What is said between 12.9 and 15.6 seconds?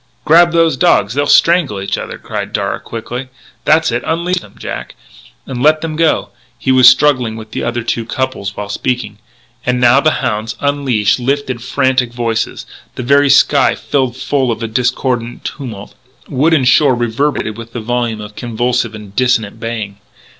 The very sky seemed full of the discordant